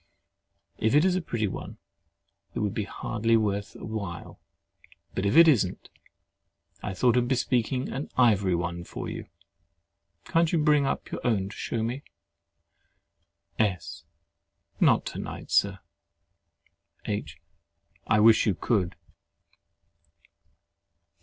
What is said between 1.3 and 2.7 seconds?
one, it